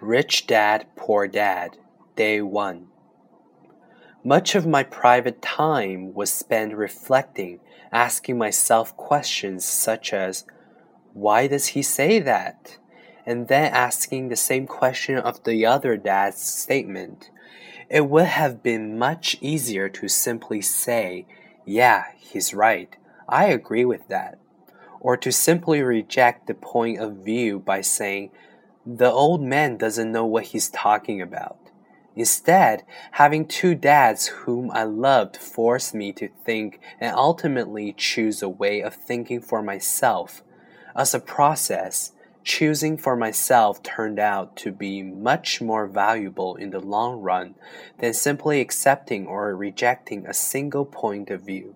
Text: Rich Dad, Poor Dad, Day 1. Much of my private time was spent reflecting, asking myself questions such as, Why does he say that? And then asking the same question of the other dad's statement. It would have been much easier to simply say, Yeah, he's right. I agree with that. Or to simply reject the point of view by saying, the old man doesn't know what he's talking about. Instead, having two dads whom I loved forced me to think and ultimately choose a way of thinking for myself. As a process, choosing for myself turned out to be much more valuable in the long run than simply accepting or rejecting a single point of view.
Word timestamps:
Rich 0.00 0.48
Dad, 0.48 0.86
Poor 0.96 1.28
Dad, 1.28 1.76
Day 2.16 2.42
1. 2.42 2.88
Much 4.24 4.56
of 4.56 4.66
my 4.66 4.82
private 4.82 5.40
time 5.40 6.12
was 6.12 6.32
spent 6.32 6.74
reflecting, 6.74 7.60
asking 7.92 8.36
myself 8.36 8.94
questions 8.96 9.64
such 9.64 10.12
as, 10.12 10.44
Why 11.12 11.46
does 11.46 11.68
he 11.68 11.82
say 11.82 12.18
that? 12.18 12.76
And 13.24 13.46
then 13.46 13.72
asking 13.72 14.28
the 14.28 14.36
same 14.36 14.66
question 14.66 15.16
of 15.16 15.44
the 15.44 15.64
other 15.64 15.96
dad's 15.96 16.42
statement. 16.42 17.30
It 17.88 18.08
would 18.10 18.26
have 18.26 18.64
been 18.64 18.98
much 18.98 19.36
easier 19.40 19.88
to 19.90 20.08
simply 20.08 20.60
say, 20.60 21.24
Yeah, 21.64 22.06
he's 22.18 22.52
right. 22.52 22.94
I 23.28 23.46
agree 23.46 23.84
with 23.84 24.08
that. 24.08 24.38
Or 24.98 25.16
to 25.18 25.30
simply 25.30 25.82
reject 25.82 26.48
the 26.48 26.54
point 26.54 26.98
of 26.98 27.24
view 27.24 27.60
by 27.60 27.80
saying, 27.80 28.32
the 28.86 29.10
old 29.10 29.42
man 29.42 29.76
doesn't 29.76 30.12
know 30.12 30.26
what 30.26 30.44
he's 30.44 30.68
talking 30.68 31.22
about. 31.22 31.58
Instead, 32.16 32.84
having 33.12 33.46
two 33.46 33.74
dads 33.74 34.26
whom 34.26 34.70
I 34.70 34.84
loved 34.84 35.36
forced 35.36 35.94
me 35.94 36.12
to 36.12 36.28
think 36.44 36.80
and 37.00 37.16
ultimately 37.16 37.92
choose 37.96 38.42
a 38.42 38.48
way 38.48 38.82
of 38.82 38.94
thinking 38.94 39.40
for 39.40 39.62
myself. 39.62 40.42
As 40.94 41.12
a 41.12 41.18
process, 41.18 42.12
choosing 42.44 42.96
for 42.96 43.16
myself 43.16 43.82
turned 43.82 44.18
out 44.18 44.54
to 44.58 44.70
be 44.70 45.02
much 45.02 45.60
more 45.60 45.86
valuable 45.86 46.54
in 46.54 46.70
the 46.70 46.78
long 46.78 47.20
run 47.20 47.54
than 47.98 48.14
simply 48.14 48.60
accepting 48.60 49.26
or 49.26 49.56
rejecting 49.56 50.26
a 50.26 50.34
single 50.34 50.84
point 50.84 51.30
of 51.30 51.40
view. 51.40 51.74